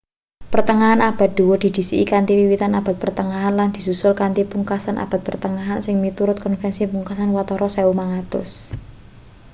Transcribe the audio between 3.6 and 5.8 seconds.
disusul kanthi pungkasan abad pertengahan